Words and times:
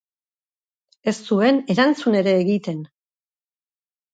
Ez 1.11 1.13
zuen 1.27 1.61
erantzun 1.75 2.17
ere 2.23 2.33
egiten. 2.41 2.81